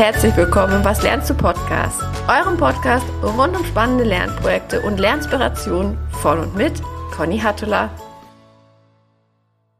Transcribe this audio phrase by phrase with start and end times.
[0.00, 5.98] herzlich willkommen im Was lernst du Podcast, eurem Podcast rund um spannende Lernprojekte und Lernspirationen
[6.22, 6.72] von und mit
[7.14, 7.90] Conny Hattula.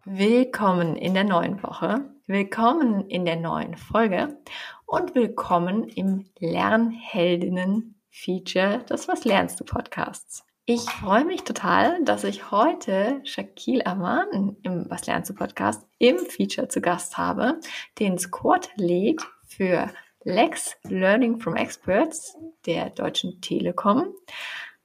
[0.05, 4.37] Willkommen in der neuen Woche, willkommen in der neuen Folge
[4.85, 10.45] und willkommen im Lernheldinnen-Feature des Was lernst du Podcasts.
[10.67, 16.19] Ich freue mich total, dass ich heute Shakil Aman im Was lernst du Podcast im
[16.19, 17.59] Feature zu Gast habe,
[17.99, 19.89] den Squad Lead für
[20.25, 24.15] Lex Learning from Experts der Deutschen Telekom.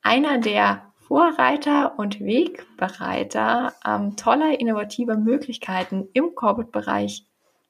[0.02, 7.27] Einer der Vorreiter und Wegbereiter ähm, toller, innovativer Möglichkeiten im Corporate-Bereich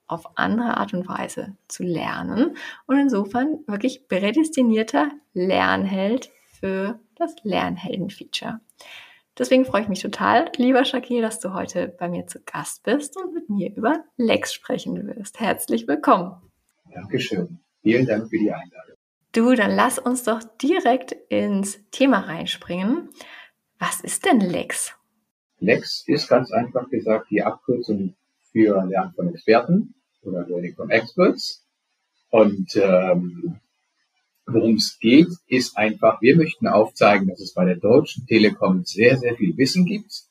[0.07, 8.59] auf andere Art und Weise zu lernen und insofern wirklich prädestinierter Lernheld für das Lernhelden-Feature.
[9.37, 13.17] Deswegen freue ich mich total, lieber Shakir, dass du heute bei mir zu Gast bist
[13.17, 15.39] und mit mir über Lex sprechen wirst.
[15.39, 16.44] Herzlich willkommen.
[16.95, 17.59] Dankeschön.
[17.83, 18.95] Vielen Dank für die Einladung.
[19.33, 23.09] Du, dann lass uns doch direkt ins Thema reinspringen.
[23.79, 24.95] Was ist denn Lex?
[25.59, 28.15] Lex ist ganz einfach gesagt die Abkürzung
[28.51, 31.67] für Lernen von Experten oder Learning from Experts.
[32.29, 33.59] Und ähm,
[34.45, 39.17] worum es geht, ist einfach, wir möchten aufzeigen, dass es bei der Deutschen Telekom sehr,
[39.17, 40.23] sehr viel Wissen gibt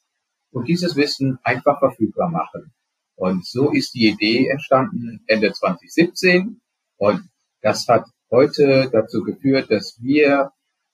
[0.50, 2.72] und dieses Wissen einfach verfügbar machen.
[3.16, 6.60] Und so ist die Idee entstanden Ende 2017
[6.96, 7.28] und
[7.60, 10.50] das hat heute dazu geführt, dass wir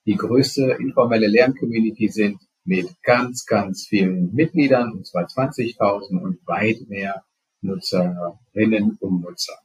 [0.06, 6.88] die größte informelle Lerncommunity sind mit ganz, ganz vielen Mitgliedern, und zwar 20.000 und weit
[6.88, 7.24] mehr
[7.62, 9.58] Nutzerinnen und Nutzer.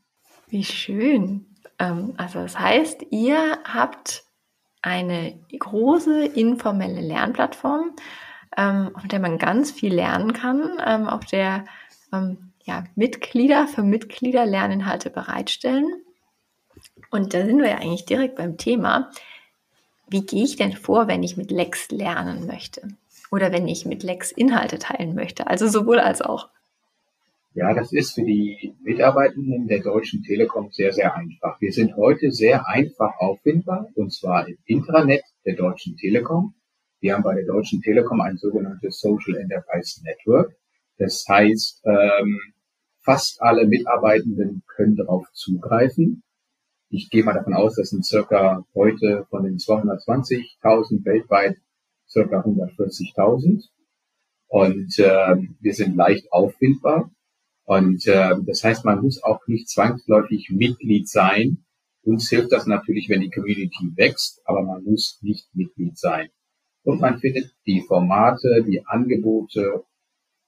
[0.47, 1.56] Wie schön.
[1.80, 4.23] Ähm, also das heißt, ihr habt
[4.81, 7.95] eine große informelle Lernplattform,
[8.58, 11.66] ähm, auf der man ganz viel lernen kann, ähm, auf der
[12.63, 15.88] ja, Mitglieder für Mitglieder Lerninhalte bereitstellen.
[17.12, 19.12] Und da sind wir ja eigentlich direkt beim Thema.
[20.07, 22.88] Wie gehe ich denn vor, wenn ich mit Lex lernen möchte?
[23.31, 25.47] Oder wenn ich mit Lex Inhalte teilen möchte?
[25.47, 26.50] Also sowohl als auch.
[27.56, 31.59] Ja, das ist für die Mitarbeitenden der Deutschen Telekom sehr, sehr einfach.
[31.61, 36.53] Wir sind heute sehr einfach auffindbar, und zwar im Intranet der Deutschen Telekom.
[37.00, 40.53] Wir haben bei der Deutschen Telekom ein sogenanntes Social Enterprise Network.
[40.97, 42.39] Das heißt, ähm,
[43.03, 46.23] fast alle Mitarbeitenden können darauf zugreifen.
[46.89, 51.57] Ich gehe mal davon aus, dass sind circa heute von den 220.000 weltweit
[52.07, 53.66] circa 140.000.
[54.47, 57.11] Und äh, wir sind leicht auffindbar.
[57.66, 61.66] Und äh, das heißt, man muss auch nicht zwangsläufig Mitglied sein.
[62.03, 66.29] Uns hilft das natürlich, wenn die Community wächst, aber man muss nicht Mitglied sein.
[66.84, 69.84] Und man findet die Formate, die Angebote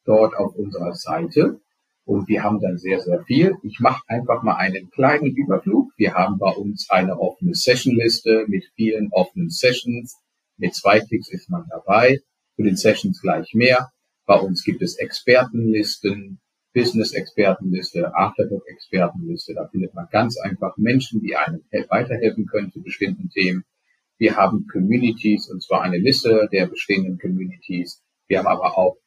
[0.08, 1.60] dort auf unserer Seite.
[2.06, 3.58] Und wir haben dann sehr, sehr viel.
[3.64, 5.92] Ich mache einfach mal einen kleinen Überflug.
[5.98, 10.18] Wir haben bei uns eine offene Sessionliste mit vielen offenen Sessions.
[10.58, 12.22] Mit zwei Klicks ist man dabei.
[12.56, 13.92] Zu den Sessions gleich mehr.
[14.26, 16.40] Bei uns gibt es Expertenlisten,
[16.74, 19.54] Business-Expertenliste, Afterbook-Expertenliste.
[19.54, 23.66] Da findet man ganz einfach Menschen, die einem weiterhelfen können zu bestimmten Themen.
[24.18, 28.02] Wir haben Communities, und zwar eine Liste der bestehenden Communities.
[28.28, 28.98] Wir haben aber auch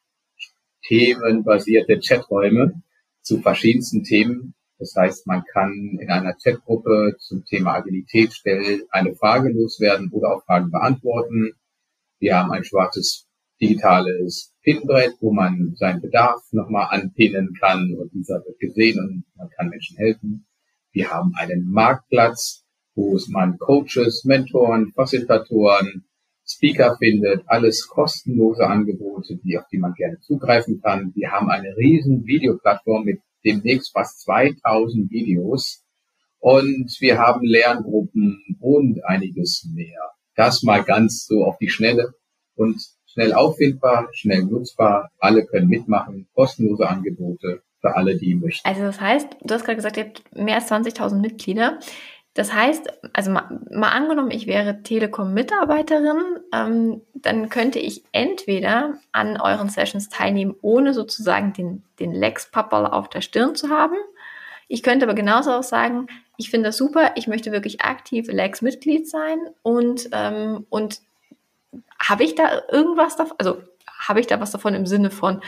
[0.91, 2.83] themenbasierte Chaträume,
[3.21, 4.55] zu verschiedensten Themen.
[4.77, 10.35] Das heißt, man kann in einer Chatgruppe zum Thema Agilität stellen, eine Frage loswerden oder
[10.35, 11.53] auch Fragen beantworten.
[12.19, 13.29] Wir haben ein schwarzes
[13.61, 19.49] digitales Pinbrett, wo man seinen Bedarf nochmal anpinnen kann und dieser wird gesehen und man
[19.49, 20.45] kann Menschen helfen.
[20.91, 22.65] Wir haben einen Marktplatz,
[22.95, 26.03] wo es man Coaches, Mentoren, Facilitatoren,
[26.53, 31.11] Speaker findet, alles kostenlose Angebote, die, auf die man gerne zugreifen kann.
[31.15, 35.83] Wir haben eine riesen Videoplattform mit demnächst fast 2000 Videos
[36.39, 40.11] und wir haben Lerngruppen und einiges mehr.
[40.35, 42.13] Das mal ganz so auf die Schnelle
[42.55, 45.09] und schnell auffindbar, schnell nutzbar.
[45.19, 48.67] Alle können mitmachen, kostenlose Angebote für alle, die möchten.
[48.67, 51.79] Also das heißt, du hast gerade gesagt, ihr habt mehr als 20.000 Mitglieder.
[52.33, 59.39] Das heißt, also mal, mal angenommen, ich wäre Telekom-Mitarbeiterin, ähm, dann könnte ich entweder an
[59.39, 63.97] euren Sessions teilnehmen, ohne sozusagen den, den Lex-Pappel auf der Stirn zu haben.
[64.69, 66.07] Ich könnte aber genauso auch sagen,
[66.37, 71.01] ich finde das super, ich möchte wirklich aktiv Lex-Mitglied sein und, ähm, und
[71.99, 75.41] habe ich da irgendwas davon, also habe ich da was davon im Sinne von,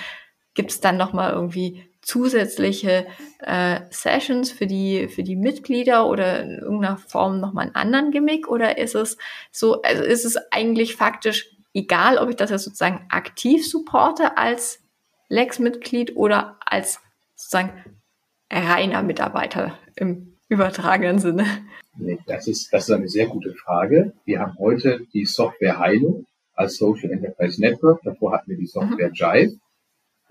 [0.54, 3.08] gibt es dann nochmal irgendwie zusätzliche
[3.40, 8.48] äh, Sessions für die, für die Mitglieder oder in irgendeiner Form nochmal einen anderen Gimmick?
[8.48, 9.18] Oder ist es
[9.52, 14.80] so, also ist es eigentlich faktisch egal, ob ich das jetzt sozusagen aktiv supporte als
[15.30, 17.00] Lex-Mitglied oder als
[17.36, 17.72] sozusagen
[18.52, 21.46] reiner Mitarbeiter im übertragenen Sinne?
[21.98, 24.14] Nee, das ist, das ist eine sehr gute Frage.
[24.26, 26.24] Wir haben heute die Software Hilo
[26.56, 28.02] als Social Enterprise Network.
[28.04, 29.14] Davor hatten wir die Software mhm.
[29.14, 29.60] Jive.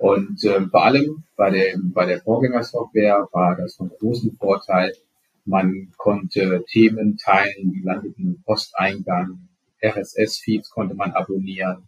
[0.02, 4.92] Und äh, vor allem bei der, bei der Vorgängersoftware war das von großem Vorteil.
[5.44, 9.48] Man konnte Themen teilen, die landeten im Posteingang.
[9.80, 11.86] RSS-Feeds konnte man abonnieren.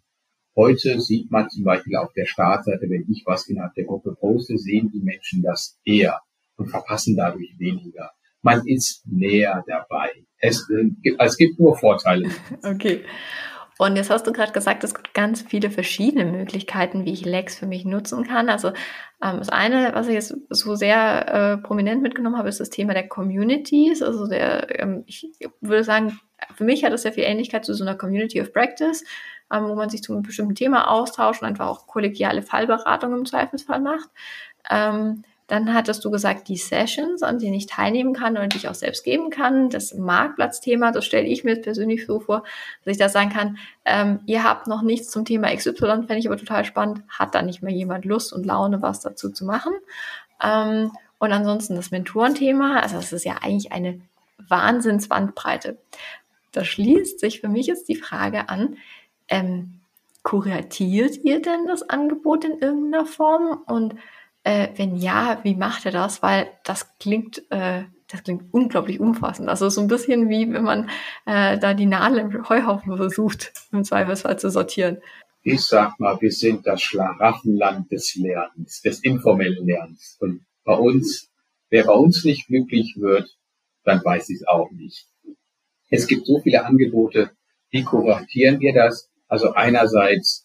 [0.55, 4.57] Heute sieht man zum Beispiel auf der Startseite, wenn ich was innerhalb der Gruppe poste,
[4.57, 6.21] sehen die Menschen das eher
[6.55, 8.11] und verpassen dadurch weniger.
[8.41, 10.11] Man ist näher dabei.
[10.37, 12.29] Es, äh, es gibt nur Vorteile.
[12.63, 13.03] Okay.
[13.77, 17.57] Und jetzt hast du gerade gesagt, es gibt ganz viele verschiedene Möglichkeiten, wie ich Lex
[17.57, 18.47] für mich nutzen kann.
[18.47, 18.69] Also
[19.21, 22.93] ähm, das eine, was ich jetzt so sehr äh, prominent mitgenommen habe, ist das Thema
[22.93, 24.01] der Communities.
[24.01, 25.29] Also der, ähm, ich
[25.59, 26.17] würde sagen,
[26.55, 29.03] für mich hat das sehr viel Ähnlichkeit zu so einer Community of Practice,
[29.51, 33.25] ähm, wo man sich zu einem bestimmten Thema austauscht und einfach auch kollegiale Fallberatung im
[33.25, 34.09] Zweifelsfall macht.
[34.69, 38.67] Ähm, dann hattest du gesagt, die Sessions, an denen ich teilnehmen kann und die ich
[38.67, 39.69] auch selbst geben kann.
[39.69, 42.43] Das Marktplatzthema, das stelle ich mir persönlich so vor,
[42.83, 46.27] dass ich da sagen kann, ähm, ihr habt noch nichts zum Thema XY, fände ich
[46.27, 47.03] aber total spannend.
[47.09, 49.73] Hat da nicht mehr jemand Lust und Laune, was dazu zu machen?
[50.43, 54.01] Ähm, und ansonsten das Mentorenthema, also das ist ja eigentlich eine
[54.47, 55.77] Wahnsinnsbandbreite.
[56.51, 58.77] Da schließt sich für mich jetzt die Frage an,
[59.27, 59.79] ähm,
[60.23, 63.61] kuratiert ihr denn das Angebot in irgendeiner Form?
[63.67, 63.95] Und
[64.45, 66.21] äh, wenn ja, wie macht er das?
[66.21, 69.49] Weil das klingt, äh, das klingt unglaublich umfassend.
[69.49, 70.89] Also so ein bisschen wie wenn man
[71.25, 75.01] äh, da die Nadel im Heuhaufen versucht, im Zweifelsfall zu sortieren.
[75.41, 80.17] Ich sag mal, wir sind das Schlaraffenland des Lernens, des informellen Lernens.
[80.19, 81.29] Und bei uns,
[81.69, 83.27] wer bei uns nicht glücklich wird,
[83.83, 85.07] dann weiß ich es auch nicht.
[85.89, 87.31] Es gibt so viele Angebote,
[87.71, 89.09] wie kuratieren wir das?
[89.27, 90.44] Also einerseits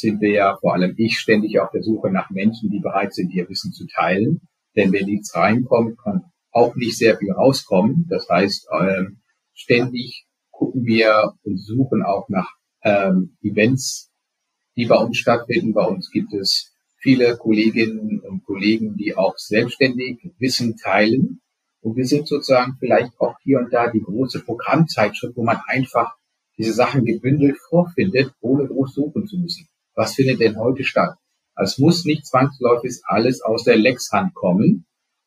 [0.00, 3.32] sind wir ja, vor allem ich, ständig auf der Suche nach Menschen, die bereit sind,
[3.32, 4.40] ihr Wissen zu teilen.
[4.76, 8.06] Denn wenn nichts reinkommt, kann auch nicht sehr viel rauskommen.
[8.08, 9.20] Das heißt, ähm,
[9.54, 12.48] ständig gucken wir und suchen auch nach
[12.82, 14.10] ähm, Events,
[14.76, 15.74] die bei uns stattfinden.
[15.74, 21.40] Bei uns gibt es viele Kolleginnen und Kollegen, die auch selbstständig Wissen teilen.
[21.80, 26.14] Und wir sind sozusagen vielleicht auch hier und da die große Programmzeitschrift, wo man einfach
[26.58, 31.16] diese Sachen gebündelt vorfindet, ohne groß suchen zu müssen was findet denn heute statt?
[31.54, 34.86] Also es muss nicht zwangsläufig alles aus der Lexhand kommen.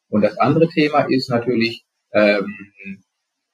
[0.09, 3.03] Und das andere Thema ist natürlich, ähm,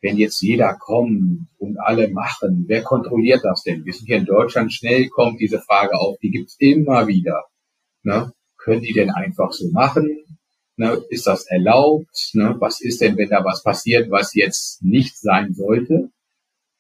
[0.02, 3.86] wenn jetzt jeder kommt und alle machen, wer kontrolliert das denn?
[3.86, 7.46] Wir sind hier in Deutschland, schnell kommt diese Frage auf, die gibt's immer wieder.
[8.04, 8.32] Ne?
[8.58, 10.26] Können die denn einfach so machen?
[10.78, 11.02] Ne?
[11.10, 12.32] Ist das erlaubt?
[12.34, 12.56] Ne?
[12.60, 16.12] Was ist denn, wenn da was passiert, was jetzt nicht sein sollte?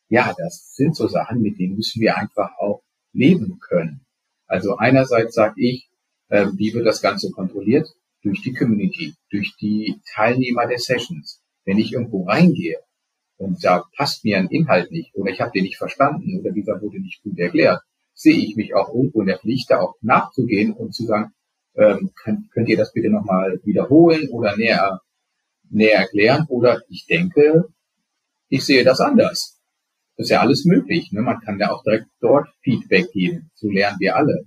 [0.08, 2.82] Ja, das sind so Sachen, mit denen müssen wir einfach auch
[3.14, 4.06] leben können.
[4.50, 5.90] Also einerseits sage ich,
[6.28, 7.88] äh, wie wird das Ganze kontrolliert?
[8.24, 11.42] Durch die Community, durch die Teilnehmer der Sessions.
[11.66, 12.80] Wenn ich irgendwo reingehe
[13.38, 16.82] und da passt mir ein Inhalt nicht oder ich habe den nicht verstanden oder dieser
[16.82, 17.82] wurde nicht gut erklärt,
[18.14, 21.32] sehe ich mich auch irgendwo in der Pflicht, da auch nachzugehen und zu sagen,
[21.76, 25.00] ähm, könnt, könnt ihr das bitte nochmal wiederholen oder näher,
[25.70, 26.46] näher erklären?
[26.50, 27.70] Oder ich denke,
[28.50, 29.59] ich sehe das anders.
[30.20, 31.14] Das ist ja alles möglich.
[31.14, 31.22] Ne?
[31.22, 33.52] Man kann ja auch direkt dort Feedback geben.
[33.56, 34.44] So lernen wir alle.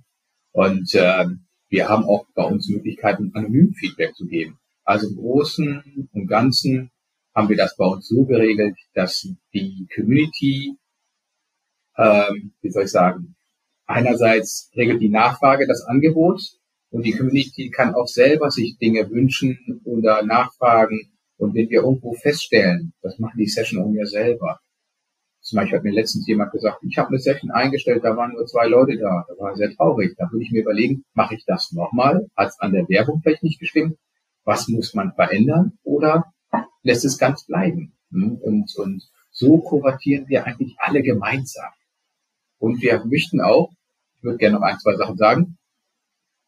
[0.51, 1.25] Und äh,
[1.69, 4.59] wir haben auch bei uns Möglichkeiten, anonym Feedback zu geben.
[4.83, 6.91] Also im Großen und Ganzen
[7.33, 10.77] haben wir das bei uns so geregelt, dass die Community,
[11.97, 13.35] ähm, wie soll ich sagen,
[13.87, 16.39] einerseits regelt die Nachfrage das Angebot
[16.91, 21.13] und die Community kann auch selber sich Dinge wünschen oder nachfragen.
[21.37, 24.59] Und wenn wir irgendwo feststellen, das machen die Session Owner selber,
[25.43, 28.45] zum Beispiel hat mir letztens jemand gesagt, ich habe eine Session eingestellt, da waren nur
[28.45, 29.25] zwei Leute da.
[29.27, 30.15] Da war sehr traurig.
[30.17, 32.27] Da würde ich mir überlegen, mache ich das nochmal?
[32.37, 33.97] Hat es an der Werbung vielleicht nicht gestimmt?
[34.45, 35.77] Was muss man verändern?
[35.83, 36.33] Oder
[36.81, 37.93] lässt es ganz bleiben?
[38.11, 38.37] Hm?
[38.37, 41.71] Und, und so kuratieren wir eigentlich alle gemeinsam.
[42.57, 43.73] Und wir möchten auch,
[44.15, 45.57] ich würde gerne noch ein, zwei Sachen sagen,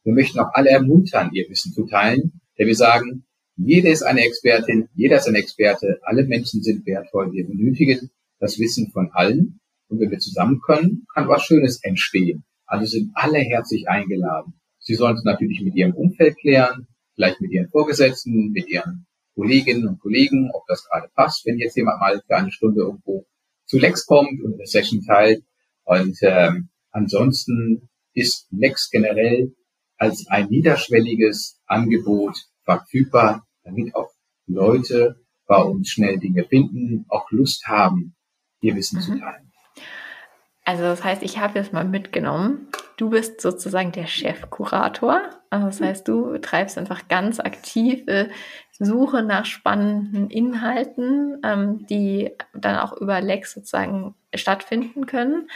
[0.03, 3.25] wir möchten auch alle ermuntern, ihr Wissen zu teilen, denn wir sagen,
[3.57, 8.11] jeder ist eine Expertin, jeder ist ein Experte, alle Menschen sind wertvoll, wir benötigen
[8.45, 9.59] das Wissen von allen.
[9.87, 12.43] Und wenn wir zusammen können, kann was Schönes entstehen.
[12.65, 14.53] Also sind alle herzlich eingeladen.
[14.79, 19.87] Sie sollen es natürlich mit ihrem Umfeld klären, vielleicht mit ihren Vorgesetzten, mit ihren Kolleginnen
[19.87, 23.25] und Kollegen, ob das gerade passt, wenn jetzt jemand mal für eine Stunde irgendwo
[23.65, 25.43] zu Lex kommt und eine Session teilt.
[25.83, 29.53] Und ähm, ansonsten ist Lex generell
[29.97, 34.11] als ein niederschwelliges Angebot verfügbar, damit auch
[34.47, 38.14] Leute bei uns schnell Dinge finden, auch Lust haben,
[38.65, 39.01] ihr Wissen mhm.
[39.01, 39.51] zu teilen.
[40.65, 45.21] Also das heißt, ich habe jetzt mal mitgenommen, Du bist sozusagen der Chefkurator.
[45.49, 48.29] Also das heißt, du treibst einfach ganz aktive
[48.79, 55.49] Suche nach spannenden Inhalten, ähm, die dann auch über Lex sozusagen stattfinden können.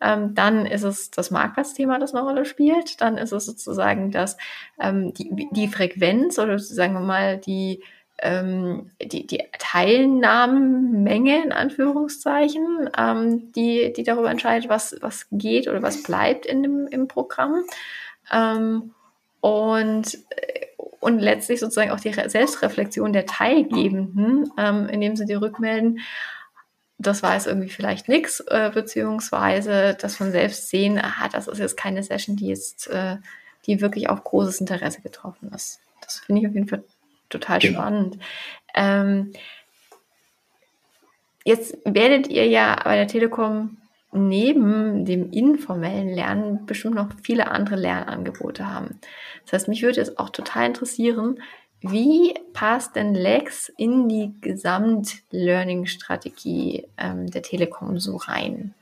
[0.00, 3.00] Ähm, dann ist es das Marktplatzthema, das eine Rolle spielt.
[3.00, 4.38] Dann ist es sozusagen das,
[4.80, 7.82] ähm, die, die Frequenz oder sagen wir mal die
[8.18, 15.82] ähm, die, die Teilnahmenmenge in Anführungszeichen, ähm, die, die darüber entscheidet, was, was geht oder
[15.82, 17.64] was bleibt in dem, im Programm.
[18.32, 18.94] Ähm,
[19.40, 20.66] und, äh,
[21.00, 26.00] und letztlich sozusagen auch die Selbstreflexion der Teilgebenden, ähm, indem sie dir rückmelden,
[26.98, 31.58] das war jetzt irgendwie vielleicht nichts, äh, beziehungsweise dass von selbst sehen, aha, das ist
[31.58, 33.16] jetzt keine Session, die jetzt, äh,
[33.66, 35.80] die wirklich auf großes Interesse getroffen ist.
[36.00, 36.82] Das finde ich auf jeden Fall
[37.28, 37.80] total genau.
[37.80, 38.18] spannend.
[38.74, 39.32] Ähm,
[41.44, 43.78] jetzt werdet ihr ja bei der Telekom
[44.12, 49.00] neben dem informellen Lernen bestimmt noch viele andere Lernangebote haben.
[49.44, 51.38] Das heißt, mich würde es auch total interessieren,
[51.80, 58.74] wie passt denn Lex in die Gesamt-Learning-Strategie ähm, der Telekom so rein?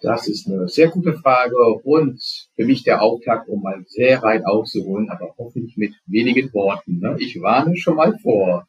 [0.00, 2.20] Das ist eine sehr gute Frage und
[2.56, 6.98] für mich der Auftakt, um mal sehr weit aufzuholen, aber hoffentlich mit wenigen Worten.
[6.98, 7.16] Ne?
[7.20, 8.66] Ich warne schon mal vor.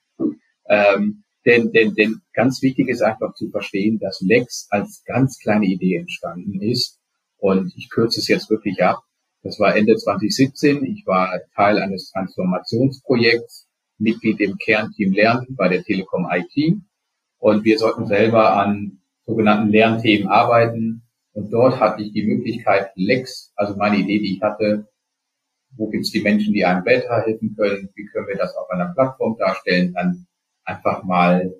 [0.67, 5.65] Ähm, denn, denn, denn ganz wichtig ist einfach zu verstehen, dass Lex als ganz kleine
[5.65, 6.99] Idee entstanden ist.
[7.37, 9.03] Und ich kürze es jetzt wirklich ab.
[9.43, 10.83] Das war Ende 2017.
[10.85, 13.67] Ich war Teil eines Transformationsprojekts,
[13.99, 16.77] Mitglied im Kernteam Lernen bei der Telekom IT.
[17.37, 21.03] Und wir sollten selber an sogenannten Lernthemen arbeiten,
[21.35, 24.87] und dort hatte ich die Möglichkeit, Lex, also meine Idee, die ich hatte,
[25.75, 28.93] wo gibt es die Menschen, die einem helfen können, wie können wir das auf einer
[28.93, 30.27] Plattform darstellen, dann
[30.63, 31.53] einfach mal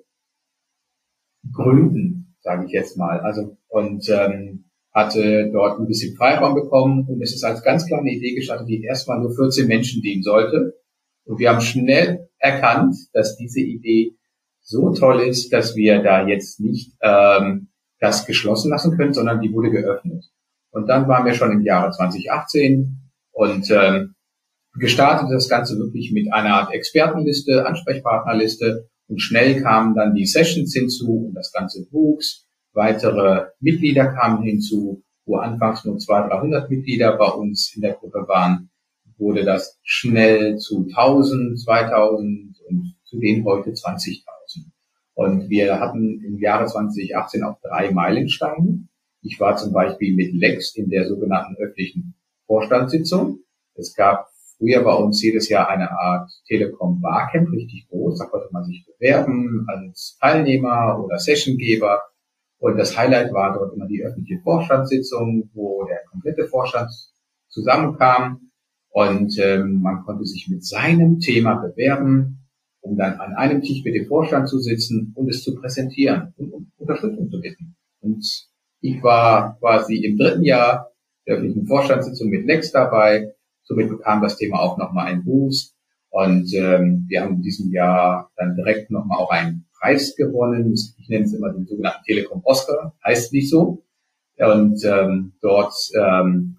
[1.52, 3.20] gründen, sage ich jetzt mal.
[3.20, 4.64] Also und ähm,
[4.94, 8.82] hatte dort ein bisschen Freiraum bekommen und es ist als ganz kleine Idee gestartet, die
[8.82, 10.72] erstmal nur 14 Menschen dienen sollte.
[11.24, 14.16] Und wir haben schnell erkannt, dass diese Idee
[14.62, 17.68] so toll ist, dass wir da jetzt nicht ähm,
[18.00, 20.24] das geschlossen lassen können, sondern die wurde geöffnet.
[20.70, 22.98] Und dann waren wir schon im Jahre 2018
[23.32, 24.14] und ähm,
[24.78, 30.74] gestartet das Ganze wirklich mit einer Art Expertenliste, Ansprechpartnerliste und schnell kamen dann die Sessions
[30.74, 32.46] hinzu und das Ganze wuchs.
[32.72, 38.26] Weitere Mitglieder kamen hinzu, wo anfangs nur 200, 300 Mitglieder bei uns in der Gruppe
[38.28, 38.70] waren,
[39.16, 44.35] wurde das schnell zu 1000, 2000 und zu denen heute 20.000.
[45.16, 48.86] Und wir hatten im Jahre 2018 auch drei Meilensteine.
[49.22, 52.14] Ich war zum Beispiel mit Lex in der sogenannten öffentlichen
[52.46, 53.38] Vorstandssitzung.
[53.74, 58.18] Es gab früher bei uns jedes Jahr eine Art Telekom Barcamp, richtig groß.
[58.18, 62.02] Da konnte man sich bewerben als Teilnehmer oder Sessiongeber.
[62.58, 66.90] Und das Highlight war dort immer die öffentliche Vorstandssitzung, wo der komplette Vorstand
[67.48, 68.50] zusammenkam
[68.90, 72.45] und ähm, man konnte sich mit seinem Thema bewerben
[72.86, 76.52] um dann an einem Tisch mit dem Vorstand zu sitzen und es zu präsentieren und
[76.52, 77.76] um Unterstützung zu bitten.
[78.00, 78.24] Und
[78.80, 80.92] ich war quasi im dritten Jahr
[81.26, 83.32] der öffentlichen Vorstandssitzung mit Lex dabei.
[83.64, 85.74] Somit bekam das Thema auch nochmal einen Boost.
[86.10, 90.72] Und ähm, wir haben in diesem Jahr dann direkt nochmal auch einen Preis gewonnen.
[90.72, 92.94] Ich nenne es immer den sogenannten Telekom Oscar.
[93.04, 93.82] Heißt nicht so.
[94.38, 96.58] Und ähm, dort ähm,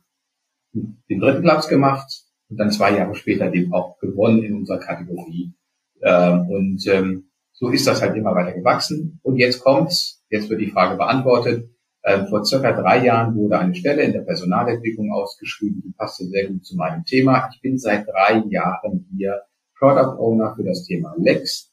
[0.74, 2.12] den dritten Platz gemacht
[2.50, 5.54] und dann zwei Jahre später den auch gewonnen in unserer Kategorie
[6.02, 9.20] ähm, und ähm, so ist das halt immer weiter gewachsen.
[9.24, 11.70] Und jetzt kommt's, jetzt wird die Frage beantwortet.
[12.06, 16.48] Ähm, vor circa drei Jahren wurde eine Stelle in der Personalentwicklung ausgeschrieben, die passte sehr
[16.48, 17.50] gut zu meinem Thema.
[17.54, 19.42] Ich bin seit drei Jahren hier
[19.78, 21.72] Product Owner für das Thema Lex,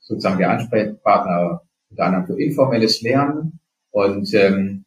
[0.00, 3.60] sozusagen der Ansprechpartner unter anderem für informelles Lernen.
[3.90, 4.84] Und ähm,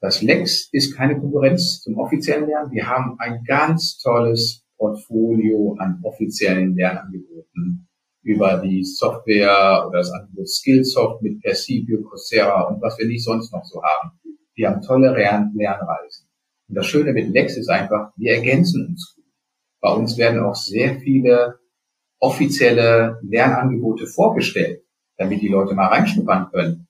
[0.00, 2.70] das Lex ist keine Konkurrenz zum offiziellen Lernen.
[2.70, 7.88] Wir haben ein ganz tolles Portfolio an offiziellen Lernangeboten
[8.24, 13.52] über die Software oder das Angebot Skillsoft mit Percipio, Coursera und was wir nicht sonst
[13.52, 14.18] noch so haben.
[14.54, 16.26] Wir haben tolle Lern Lernreisen.
[16.68, 19.24] Und das Schöne mit Lex ist einfach, wir ergänzen uns gut.
[19.80, 21.58] Bei uns werden auch sehr viele
[22.18, 24.82] offizielle Lernangebote vorgestellt,
[25.18, 26.88] damit die Leute mal reinschnuppern können.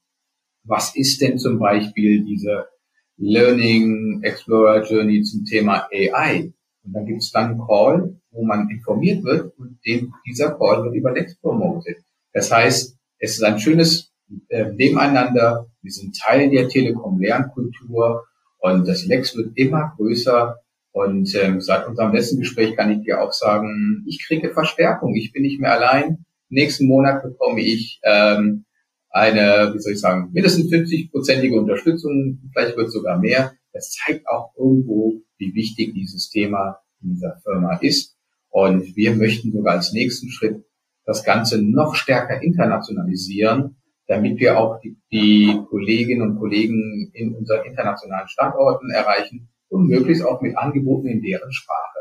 [0.63, 2.69] Was ist denn zum Beispiel diese
[3.17, 6.53] Learning Explorer Journey zum Thema AI?
[6.85, 10.85] Und dann gibt es dann einen Call, wo man informiert wird und dem, dieser Call
[10.85, 11.97] wird über Next promoted.
[12.33, 14.13] Das heißt, es ist ein schönes
[14.49, 15.67] äh, Nebeneinander.
[15.83, 18.25] Wir sind Teil der Telekom-Lernkultur
[18.59, 20.57] und das Lex wird immer größer.
[20.93, 25.15] Und ähm, seit unserem letzten Gespräch kann ich dir auch sagen, ich kriege Verstärkung.
[25.17, 26.25] Ich bin nicht mehr allein.
[26.51, 28.65] Nächsten Monat bekomme ich ähm,
[29.11, 32.41] eine, wie soll ich sagen, mindestens 50-prozentige Unterstützung.
[32.53, 33.53] Vielleicht wird sogar mehr.
[33.73, 35.15] Das zeigt auch irgendwo,
[35.45, 38.17] wie wichtig dieses Thema in dieser Firma ist.
[38.51, 40.65] Und wir möchten sogar als nächsten Schritt
[41.05, 47.65] das Ganze noch stärker internationalisieren, damit wir auch die, die Kolleginnen und Kollegen in unseren
[47.65, 51.99] internationalen Standorten erreichen und möglichst auch mit Angeboten in deren Sprache.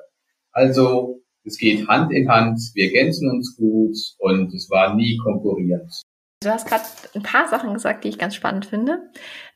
[0.52, 5.92] Also es geht Hand in Hand, wir ergänzen uns gut und es war nie konkurrierend.
[6.42, 6.84] Du hast gerade
[7.16, 9.00] ein paar Sachen gesagt, die ich ganz spannend finde.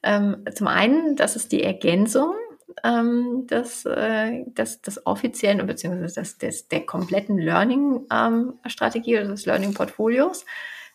[0.03, 2.33] Ähm, zum einen, das ist die Ergänzung
[2.83, 9.45] ähm, des, äh, des, des offiziellen beziehungsweise des, des, der kompletten Learning-Strategie ähm, oder des
[9.45, 10.45] Learning-Portfolios.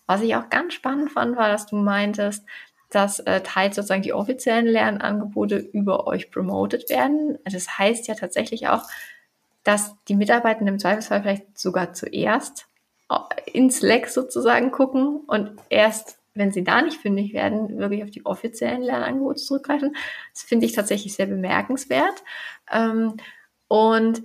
[0.06, 2.44] Was ich auch ganz spannend fand, war, dass du meintest,
[2.90, 7.38] dass äh, teils sozusagen die offiziellen Lernangebote über euch promoted werden.
[7.44, 8.82] Das heißt ja tatsächlich auch,
[9.64, 12.66] dass die Mitarbeitenden im Zweifelsfall vielleicht sogar zuerst
[13.10, 18.10] äh, ins Slack sozusagen gucken und erst, wenn sie da nicht fündig werden, wirklich auf
[18.10, 19.94] die offiziellen Lernangebote zurückgreifen.
[20.32, 22.22] Das finde ich tatsächlich sehr bemerkenswert.
[22.72, 23.16] Ähm,
[23.68, 24.22] und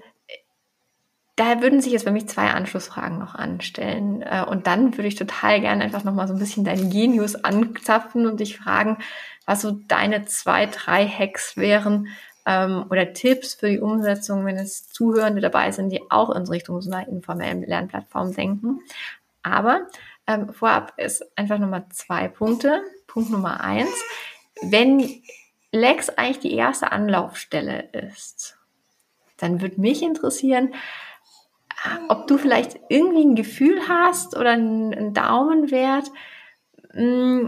[1.36, 4.22] daher würden sich jetzt bei mich zwei Anschlussfragen noch anstellen.
[4.22, 8.26] Äh, und dann würde ich total gerne einfach nochmal so ein bisschen deinen Genius anzapfen
[8.26, 8.98] und dich fragen,
[9.46, 12.08] was so deine zwei, drei Hacks wären
[12.46, 16.82] ähm, oder Tipps für die Umsetzung, wenn es Zuhörende dabei sind, die auch in Richtung
[16.82, 18.82] so einer informellen Lernplattform denken.
[19.44, 19.88] Aber
[20.28, 22.82] ähm, vorab ist einfach nochmal zwei Punkte.
[23.08, 23.96] Punkt Nummer eins.
[24.62, 25.22] Wenn
[25.72, 28.58] Lex eigentlich die erste Anlaufstelle ist,
[29.38, 30.74] dann würde mich interessieren,
[32.10, 36.12] ob du vielleicht irgendwie ein Gefühl hast oder einen Daumenwert,
[36.92, 37.48] hm,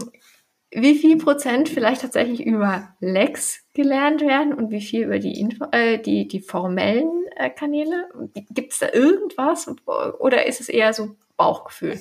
[0.72, 5.66] wie viel Prozent vielleicht tatsächlich über Lex gelernt werden und wie viel über die, Info,
[5.72, 8.08] äh, die, die formellen äh, Kanäle?
[8.52, 9.68] Gibt es da irgendwas
[10.20, 12.00] oder ist es eher so Bauchgefühl?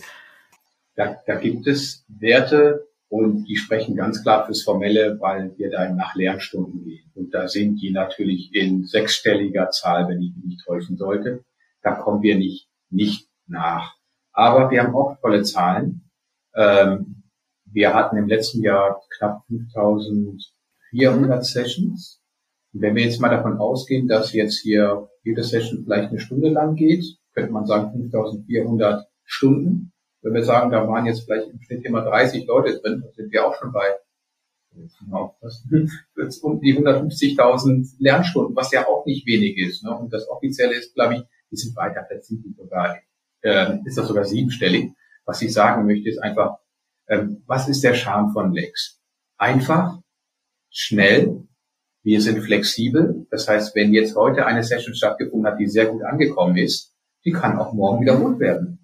[0.99, 5.88] Da, da gibt es Werte und die sprechen ganz klar fürs Formelle, weil wir da
[5.88, 7.11] nach Lernstunden gehen.
[7.14, 11.45] Und da sind die natürlich in sechsstelliger Zahl, wenn ich mich nicht täuschen sollte
[11.83, 13.97] da kommen wir nicht, nicht nach.
[14.32, 16.11] Aber wir haben auch tolle Zahlen.
[16.54, 17.25] Ähm,
[17.65, 21.43] wir hatten im letzten Jahr knapp 5400 mhm.
[21.43, 22.23] Sessions.
[22.73, 26.50] Und wenn wir jetzt mal davon ausgehen, dass jetzt hier jede Session vielleicht eine Stunde
[26.50, 29.93] lang geht, könnte man sagen 5400 Stunden.
[30.23, 33.33] Wenn wir sagen, da waren jetzt vielleicht im Schnitt immer 30 Leute drin, dann sind
[33.33, 33.99] wir auch schon bei
[36.43, 39.83] um die 150.000 Lernstunden, was ja auch nicht wenig ist.
[39.83, 39.97] Ne?
[39.97, 42.99] Und das Offizielle ist, glaube ich, die sind weiter verzichtet sogar,
[43.43, 44.91] äh, ist das sogar siebenstellig.
[45.25, 46.59] Was ich sagen möchte, ist einfach,
[47.09, 49.00] ähm, was ist der Charme von Lex?
[49.37, 49.99] Einfach,
[50.71, 51.47] schnell,
[52.02, 53.26] wir sind flexibel.
[53.31, 57.33] Das heißt, wenn jetzt heute eine Session stattgefunden hat, die sehr gut angekommen ist, die
[57.33, 58.77] kann auch morgen wiederholt werden.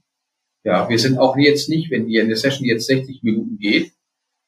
[0.64, 3.92] Ja, wir sind auch jetzt nicht, wenn die eine Session jetzt 60 Minuten geht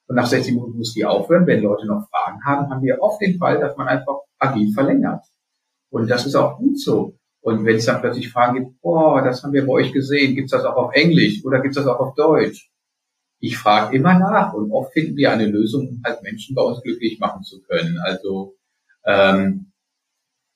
[0.08, 3.20] und nach 60 Minuten muss die aufhören, wenn Leute noch Fragen haben, haben wir oft
[3.20, 5.22] den Fall, dass man einfach agil verlängert.
[5.90, 7.18] Und das ist auch gut so.
[7.42, 10.52] Und wenn es dann plötzlich Fragen gibt, boah, das haben wir bei euch gesehen, gibt's
[10.52, 12.70] das auch auf Englisch oder gibt's das auch auf Deutsch?
[13.38, 16.82] Ich frage immer nach und oft finden wir eine Lösung, um halt Menschen bei uns
[16.82, 17.98] glücklich machen zu können.
[17.98, 18.56] Also
[19.04, 19.65] ähm,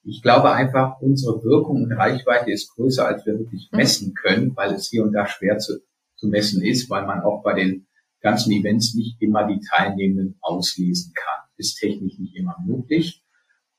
[0.03, 3.77] ich glaube einfach, unsere Wirkung und Reichweite ist größer, als wir wirklich mhm.
[3.77, 5.81] messen können, weil es hier und da schwer zu,
[6.17, 7.87] zu messen ist, weil man auch bei den
[8.21, 11.49] ganzen Events nicht immer die Teilnehmenden auslesen kann.
[11.57, 13.23] Ist technisch nicht immer möglich.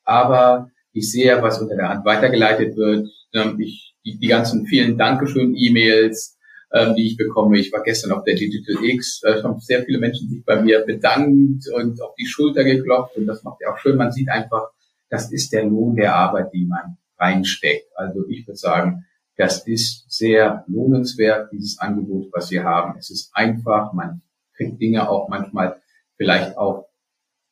[0.04, 3.08] Aber ich sehe, was unter der Hand weitergeleitet wird.
[3.34, 6.38] Ähm, ich, die, die ganzen vielen Dankeschön-E-Mails,
[6.74, 7.58] ähm, die ich bekomme.
[7.60, 10.82] Ich war gestern auf der Digital X, äh, haben sehr viele Menschen sich bei mir
[10.82, 13.98] bedankt und auf die Schulter geklopft und das macht ja auch schön.
[13.98, 14.72] Man sieht einfach,
[15.12, 17.86] das ist der Lohn der Arbeit, die man reinsteckt.
[17.96, 19.06] Also ich würde sagen,
[19.38, 22.98] das ist sehr lohnenswert, dieses Angebot, was wir haben.
[22.98, 24.22] Es ist einfach, man
[24.56, 25.82] kriegt Dinge auch manchmal
[26.16, 26.88] vielleicht auch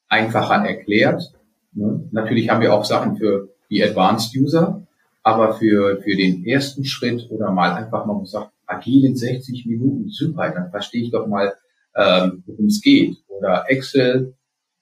[0.08, 1.34] einfacher erklärt.
[1.74, 2.08] Ne?
[2.12, 4.88] Natürlich haben wir auch Sachen für die Advanced User,
[5.22, 10.10] aber für, für den ersten Schritt oder mal einfach mal sagt, agil in 60 Minuten,
[10.10, 11.54] super, dann verstehe ich doch mal,
[11.96, 13.18] ähm, worum es geht.
[13.28, 14.36] Oder Excel,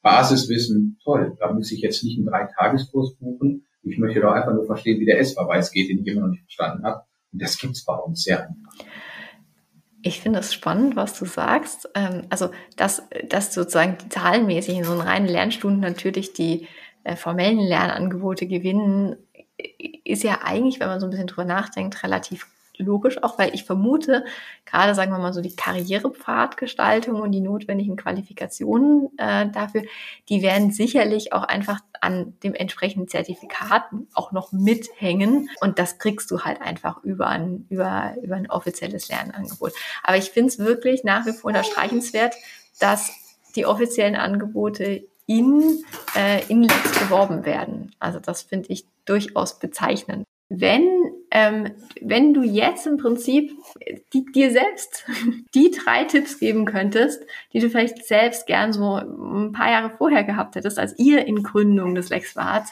[0.07, 3.67] Basiswissen, toll, da muss ich jetzt nicht einen Dreitageskurs buchen.
[3.83, 6.43] Ich möchte doch einfach nur verstehen, wie der S-Verweis geht, den ich immer noch nicht
[6.43, 7.03] verstanden habe.
[7.33, 8.85] Und das gibt's bei uns sehr einfach.
[10.01, 11.89] Ich finde es spannend, was du sagst.
[11.93, 16.67] Ähm, also, dass, dass sozusagen zahlenmäßig in so einen reinen Lernstunden natürlich die
[17.03, 19.17] äh, formellen Lernangebote gewinnen,
[20.05, 22.47] ist ja eigentlich, wenn man so ein bisschen drüber nachdenkt, relativ
[22.79, 24.25] logisch, auch weil ich vermute,
[24.65, 29.83] gerade sagen wir mal so die Karrierepfadgestaltung und die notwendigen Qualifikationen äh, dafür,
[30.29, 36.29] die werden sicherlich auch einfach an dem entsprechenden Zertifikat auch noch mithängen und das kriegst
[36.31, 39.73] du halt einfach über ein, über, über ein offizielles Lernangebot.
[40.03, 42.35] Aber ich finde es wirklich nach wie vor unterstreichenswert,
[42.79, 43.11] dass
[43.55, 45.83] die offiziellen Angebote in,
[46.15, 47.95] äh, in Lex beworben werden.
[47.99, 50.23] Also das finde ich durchaus bezeichnend.
[50.49, 50.87] Wenn,
[51.37, 51.69] ähm,
[52.01, 53.51] wenn du jetzt im Prinzip
[54.11, 55.05] die, dir selbst
[55.53, 57.23] die drei Tipps geben könntest,
[57.53, 61.43] die du vielleicht selbst gern so ein paar Jahre vorher gehabt hättest, als ihr in
[61.43, 62.65] Gründung des Lex wart,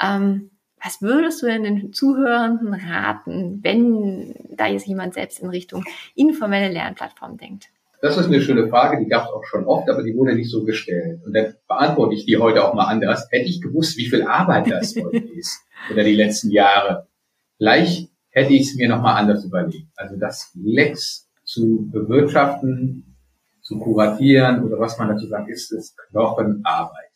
[0.00, 5.84] ähm, was würdest du denn den Zuhörenden raten, wenn da jetzt jemand selbst in Richtung
[6.14, 7.70] informelle Lernplattform denkt?
[8.02, 10.50] Das ist eine schöne Frage, die gab es auch schon oft, aber die wurde nicht
[10.50, 11.22] so gestellt.
[11.24, 13.26] Und dann beantworte ich die heute auch mal anders.
[13.30, 17.08] Hätte ich gewusst, wie viel Arbeit das heute ist oder die letzten Jahre,
[17.56, 19.88] vielleicht hätte ich es mir nochmal anders überlegt.
[19.96, 23.16] Also das Lex zu bewirtschaften,
[23.62, 27.10] zu kuratieren oder was man dazu sagt, ist es Knochenarbeit.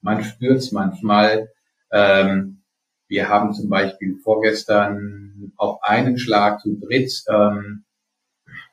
[0.00, 1.48] Man spürt es manchmal.
[1.92, 2.62] Ähm,
[3.08, 7.84] wir haben zum Beispiel vorgestern auf einen Schlag zu dritt ähm,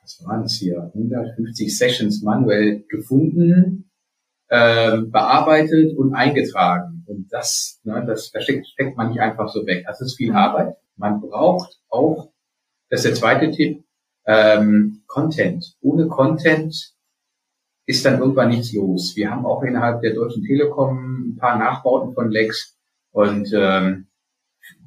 [0.02, 3.90] was waren es hier, 150 Sessions manuell gefunden,
[4.48, 7.04] äh, bearbeitet und eingetragen.
[7.06, 9.84] Und das, ne, das, das steckt, steckt man nicht einfach so weg.
[9.86, 10.36] Das ist viel mhm.
[10.36, 10.76] Arbeit.
[11.00, 12.30] Man braucht auch,
[12.90, 13.84] das ist der zweite Tipp,
[14.26, 15.64] ähm, Content.
[15.80, 16.94] Ohne Content
[17.86, 19.16] ist dann irgendwann nichts los.
[19.16, 22.78] Wir haben auch innerhalb der Deutschen Telekom ein paar Nachbauten von Lex
[23.12, 24.08] und ähm,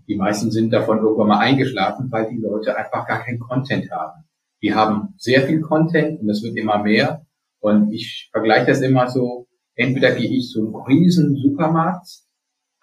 [0.07, 4.23] die meisten sind davon irgendwann mal eingeschlafen, weil die Leute einfach gar keinen Content haben.
[4.61, 7.25] Die haben sehr viel Content und es wird immer mehr.
[7.59, 12.07] Und ich vergleiche das immer so, entweder gehe ich zu einem riesen Supermarkt,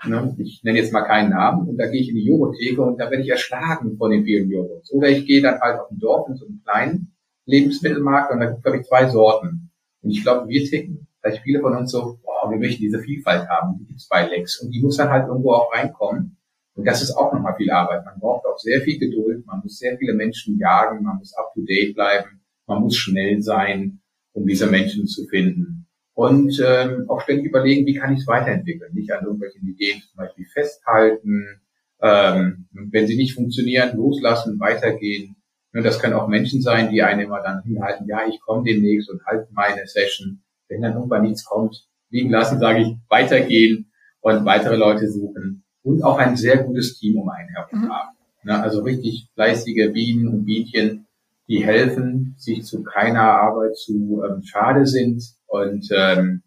[0.06, 2.98] ne, ich nenne jetzt mal keinen Namen, und da gehe ich in die Joghurtheke und
[2.98, 4.92] da werde ich erschlagen von den vielen Joghurts.
[4.92, 7.12] Oder ich gehe dann halt auf ein Dorf in so einen kleinen
[7.46, 9.70] Lebensmittelmarkt und da gibt es, zwei Sorten.
[10.02, 13.48] Und ich glaube, wir ticken, vielleicht viele von uns so, boah, wir möchten diese Vielfalt
[13.48, 14.60] haben, die gibt zwei Lecks.
[14.60, 16.36] Und die muss dann halt irgendwo auch reinkommen.
[16.74, 18.04] Und das ist auch nochmal viel Arbeit.
[18.04, 21.52] Man braucht auch sehr viel Geduld, man muss sehr viele Menschen jagen, man muss up
[21.54, 24.00] to date bleiben, man muss schnell sein,
[24.32, 25.79] um diese Menschen zu finden.
[26.20, 28.92] Und ähm, auch ständig überlegen, wie kann ich es weiterentwickeln.
[28.92, 31.62] Nicht an irgendwelchen Ideen zum Beispiel festhalten,
[32.02, 35.36] ähm, wenn sie nicht funktionieren, loslassen, weitergehen.
[35.72, 39.08] Und das können auch Menschen sein, die einen immer dann hinhalten, ja, ich komme demnächst
[39.08, 40.42] und halte meine Session.
[40.68, 46.02] Wenn dann irgendwann nichts kommt, liegen lassen, sage ich, weitergehen und weitere Leute suchen und
[46.02, 47.90] auch ein sehr gutes Team um einen herum mhm.
[47.90, 48.16] haben.
[48.44, 51.06] Ne, also richtig fleißige Bienen und Bienchen,
[51.48, 55.39] die helfen, sich zu keiner Arbeit zu ähm, schade sind.
[55.50, 56.42] Und ähm,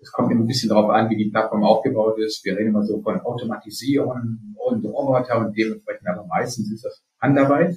[0.00, 2.44] es kommt immer ein bisschen darauf an, wie die Plattform aufgebaut ist.
[2.44, 7.76] Wir reden immer so von Automatisierung und Roboter und dementsprechend, aber meistens ist das Handarbeit.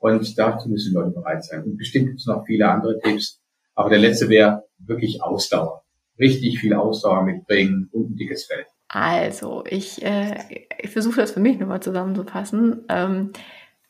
[0.00, 1.64] Und dazu müssen Leute bereit sein.
[1.64, 3.40] Und bestimmt gibt es noch viele andere Tipps.
[3.74, 5.82] Aber der letzte wäre wirklich Ausdauer.
[6.18, 8.66] Richtig viel Ausdauer mitbringen und ein dickes Feld.
[8.88, 12.84] Also, ich, äh, ich versuche das für mich nochmal zusammenzufassen.
[12.88, 13.32] Ähm,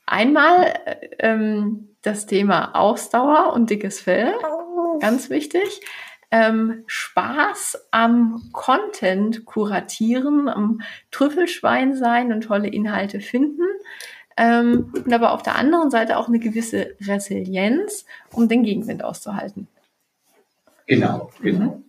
[0.04, 0.74] einmal
[1.18, 4.34] ähm, das Thema Ausdauer und dickes Fell,
[5.00, 5.80] ganz wichtig.
[6.30, 13.64] Ähm, Spaß am Content kuratieren, am Trüffelschwein sein und tolle Inhalte finden.
[14.36, 19.68] Ähm, und aber auf der anderen Seite auch eine gewisse Resilienz, um den Gegenwind auszuhalten.
[20.86, 21.64] Genau, genau.
[21.64, 21.84] Mhm.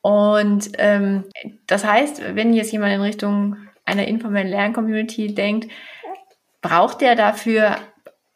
[0.00, 1.24] Und ähm,
[1.66, 5.70] das heißt, wenn jetzt jemand in Richtung einer informellen Lerncommunity denkt,
[6.60, 7.76] braucht der dafür,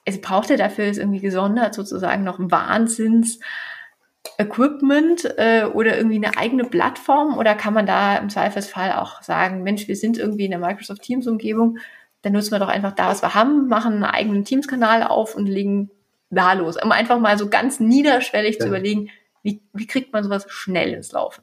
[0.06, 3.40] also braucht er dafür jetzt irgendwie gesondert sozusagen noch Wahnsinns
[4.38, 9.62] Equipment äh, oder irgendwie eine eigene Plattform oder kann man da im Zweifelsfall auch sagen,
[9.62, 11.78] Mensch, wir sind irgendwie in der Microsoft Teams Umgebung,
[12.22, 15.46] dann nutzen wir doch einfach da, was wir haben, machen einen eigenen Teams-Kanal auf und
[15.46, 15.90] legen
[16.30, 16.76] da los.
[16.82, 18.60] Um einfach mal so ganz niederschwellig ja.
[18.62, 19.10] zu überlegen,
[19.42, 21.42] wie, wie kriegt man sowas schnell ins Laufen?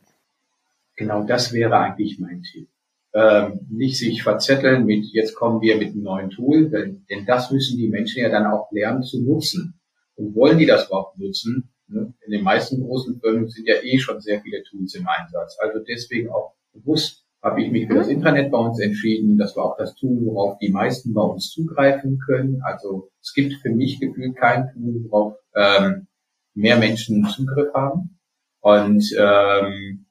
[0.95, 2.67] Genau das wäre eigentlich mein Tipp.
[3.15, 7.51] Ähm, nicht sich verzetteln mit, jetzt kommen wir mit einem neuen Tool, denn, denn das
[7.51, 9.79] müssen die Menschen ja dann auch lernen zu nutzen.
[10.15, 11.72] Und wollen die das überhaupt nutzen?
[11.88, 12.13] Ne?
[12.26, 15.58] In den meisten großen Firmen sind ja eh schon sehr viele Tools im Einsatz.
[15.60, 19.38] Also deswegen auch bewusst habe ich mich für das Intranet bei uns entschieden.
[19.38, 22.62] Das war auch das Tool, worauf die meisten bei uns zugreifen können.
[22.63, 26.08] Also es gibt für mich gefühlt kein Tool, worauf ähm,
[26.54, 28.19] mehr Menschen Zugriff haben.
[28.62, 30.06] Und ähm,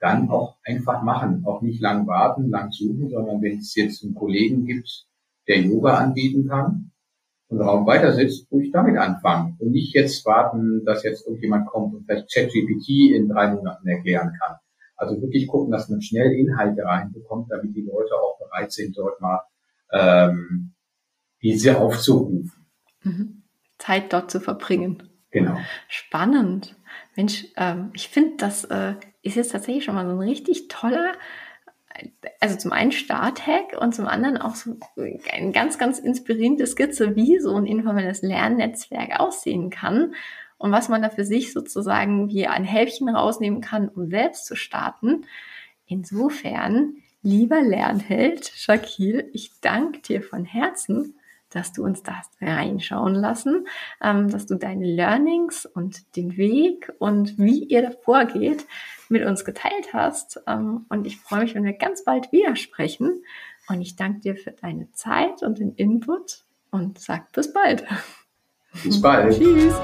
[0.00, 4.14] dann auch einfach machen, auch nicht lang warten, lang suchen, sondern wenn es jetzt einen
[4.14, 5.06] Kollegen gibt,
[5.48, 6.90] der Yoga anbieten kann
[7.50, 11.94] und Raum weiter sitzt, ruhig damit anfangen und nicht jetzt warten, dass jetzt irgendjemand kommt
[11.94, 14.56] und vielleicht ChatGPT in drei Monaten erklären kann.
[14.96, 19.20] Also wirklich gucken, dass man schnell Inhalte reinbekommt, damit die Leute auch bereit sind, dort
[19.20, 19.40] mal
[19.92, 20.74] ähm,
[21.42, 22.66] diese aufzurufen.
[23.02, 23.42] Mhm.
[23.78, 25.02] Zeit dort zu verbringen.
[25.30, 25.56] Genau.
[25.88, 26.76] Spannend.
[27.16, 31.14] Mensch, ähm, ich finde, das äh, ist jetzt tatsächlich schon mal so ein richtig toller,
[32.40, 37.38] also zum einen Start-Hack und zum anderen auch so eine ganz, ganz inspirierende Skizze, wie
[37.38, 40.14] so ein informelles Lernnetzwerk aussehen kann.
[40.58, 44.56] und was man da für sich sozusagen wie ein Häppchen rausnehmen kann, um selbst zu
[44.56, 45.24] starten.
[45.86, 51.14] Insofern, lieber Lernheld Shakil, ich danke dir von Herzen,
[51.50, 53.66] dass du uns da reinschauen lassen,
[54.02, 58.66] ähm, dass du deine Learnings und den Weg und wie ihr da vorgeht
[59.08, 60.40] mit uns geteilt hast.
[60.46, 63.22] Ähm, und ich freue mich, wenn wir ganz bald wieder sprechen.
[63.68, 67.84] Und ich danke dir für deine Zeit und den Input und sag bis bald.
[68.82, 69.36] Bis bald.
[69.38, 69.74] Tschüss.